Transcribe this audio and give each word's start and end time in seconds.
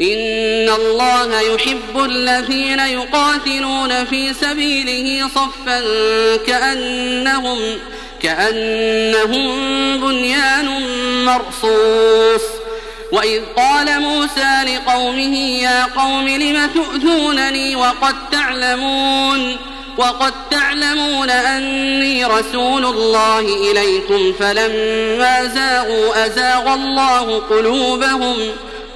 إن 0.00 0.68
الله 0.68 1.40
يحب 1.40 2.04
الذين 2.04 2.78
يقاتلون 2.78 4.04
في 4.04 4.34
سبيله 4.34 5.28
صفا 5.28 5.80
كأنهم 6.46 7.58
كأنهم 8.22 9.46
بنيان 10.00 10.68
مرصوص. 11.24 12.42
وإذ 13.12 13.42
قال 13.56 14.00
موسى 14.00 14.62
لقومه 14.66 15.36
يا 15.38 15.84
قوم 15.84 16.28
لم 16.28 16.70
تؤذونني 16.74 17.76
وقد 17.76 18.14
تعلمون 18.32 19.56
وقد 19.98 20.32
تعلمون 20.50 21.30
أني 21.30 22.24
رسول 22.24 22.84
الله 22.84 23.40
إليكم 23.40 24.32
فلما 24.32 25.44
زاغوا 25.54 26.26
أزاغ 26.26 26.74
الله 26.74 27.38
قلوبهم 27.38 28.36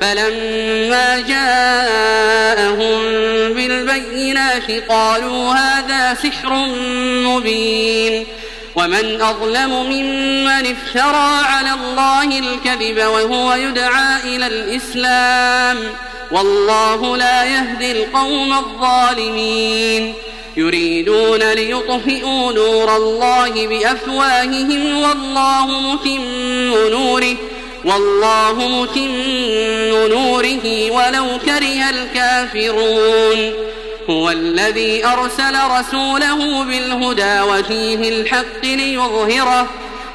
فلما 0.00 1.20
جاءهم 1.20 3.02
بالبينات 3.54 4.70
قالوا 4.88 5.54
هذا 5.54 6.14
سحر 6.14 6.52
مبين. 7.26 8.26
ومن 8.76 9.22
أظلم 9.22 9.70
ممن 9.70 10.48
افترى 10.48 11.44
على 11.44 11.70
الله 11.70 12.38
الكذب 12.38 12.98
وهو 12.98 13.54
يدعى 13.54 14.36
إلى 14.36 14.46
الإسلام. 14.46 15.78
والله 16.30 17.16
لا 17.16 17.44
يهدي 17.44 17.92
القوم 17.92 18.52
الظالمين. 18.52 20.14
يريدون 20.56 21.52
ليطفئوا 21.52 22.52
نور 22.52 22.96
الله 22.96 23.66
بأفواههم 23.66 25.02
والله 25.02 25.66
متم 25.66 26.88
نوره. 26.90 27.36
والله 27.84 28.68
متم 28.68 29.10
نوره 30.10 30.90
ولو 30.90 31.38
كره 31.46 31.90
الكافرون. 31.90 33.52
هو 34.10 34.30
الذي 34.30 35.06
أرسل 35.06 35.56
رسوله 35.70 36.64
بالهدى 36.64 37.40
ودين 37.40 38.04
الحق 38.04 38.64
ليظهره 38.64 39.66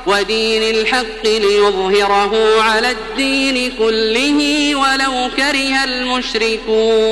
ودين 0.07 0.75
الحق 0.75 1.23
ليظهره 1.25 2.61
على 2.61 2.91
الدين 2.91 3.71
كله 3.79 4.75
ولو 4.75 5.29
كره 5.37 5.83
المشركون. 5.83 7.11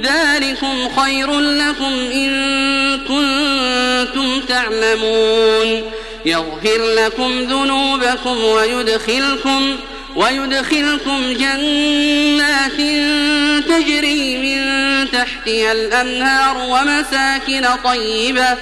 ذلكم 0.00 0.88
خير 1.00 1.40
لكم 1.40 1.92
إن 2.12 2.30
كنتم 2.98 4.40
تعلمون. 4.40 5.82
يغفر 6.26 6.94
لكم 6.96 7.40
ذنوبكم 7.40 8.44
ويدخلكم 8.44 9.76
ويدخلكم 10.16 11.32
جنات 11.32 12.76
تجري 13.68 14.36
من 14.36 14.60
تحتها 15.10 15.72
الأنهار 15.72 16.56
ومساكن 16.56 17.66
طيبة 17.84 18.56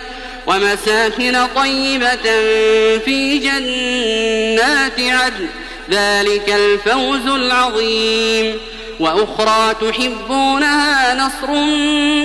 ومساكن 0.47 1.47
طيبة 1.57 2.27
في 3.05 3.39
جنات 3.39 5.01
عدن. 5.01 5.49
ذلك 5.91 6.49
الفوز 6.49 7.27
العظيم. 7.27 8.57
وأخرى 9.01 9.75
تحبونها 9.75 11.15
نصر 11.15 11.51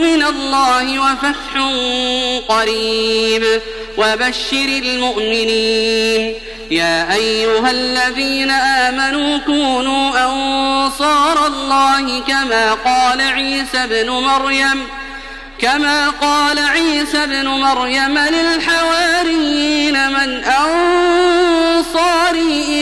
من 0.02 0.24
الله 0.24 1.00
وفتح 1.00 1.54
قريب. 2.48 3.62
وبشر 3.98 4.82
المؤمنين. 4.84 6.34
يا 6.72 7.14
أيها 7.14 7.72
الذين 7.72 8.52
آمنوا 8.52 9.38
كونوا 9.38 10.10
أنصار 10.26 11.48
الله 11.48 12.20
كما 12.28 12.74
قال 12.74 13.22
عيسى 13.22 13.88
بن 13.88 14.10
مريم. 14.10 14.88
كما 15.60 16.10
قال 16.10 16.60
عيسى 16.60 17.26
بن 17.26 17.48
مريم 17.48 18.18
للحواريين 18.18 20.10
من 20.12 20.44
أنصاري 20.44 22.04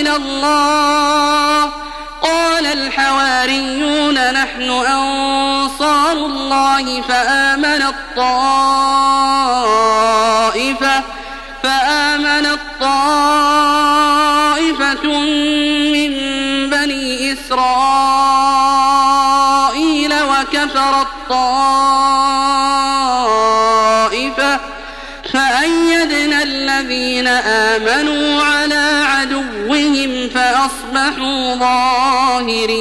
إلى 0.01 0.15
الله 0.15 1.12
الحواريون 3.53 4.34
نحن 4.34 4.69
أنصار 4.69 6.12
الله 6.12 7.02
فآمن 7.02 7.81
الطائفة 7.81 8.24
فآمن 11.64 12.46
الطائفة 12.46 13.44
من 15.94 16.12
بني 16.69 17.34
إسرائيل 17.34 17.74
وكفر 20.14 21.02
الطائفة 21.02 21.74
فأيدنا 25.34 26.44
الذين 26.44 27.28
آمنوا 27.28 28.42
عدوهم 29.73 30.29
فأصبحوا 30.29 31.56
ظاهرين 31.56 32.73